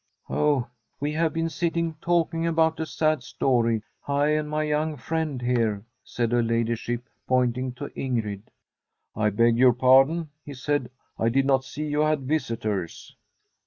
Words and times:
'We 0.99 1.11
have 1.11 1.31
been 1.31 1.49
sitting 1.49 1.93
talking 2.01 2.47
about 2.47 2.79
a 2.79 2.87
sad 2.87 3.21
story, 3.21 3.83
I 4.07 4.29
and 4.29 4.49
my 4.49 4.63
young 4.63 4.97
friend 4.97 5.39
here,' 5.39 5.85
said 6.03 6.31
her 6.31 6.41
ladyship, 6.41 7.07
pointing 7.27 7.73
to 7.73 7.89
Ingrid.' 7.95 8.47
I 9.15 9.29
beg 9.29 9.59
your 9.59 9.73
pardon,' 9.73 10.31
he 10.43 10.55
said. 10.55 10.89
* 11.05 11.19
I 11.19 11.29
did 11.29 11.45
not 11.45 11.63
see 11.63 11.85
you 11.85 11.99
had 11.99 12.21
visitors.' 12.21 13.15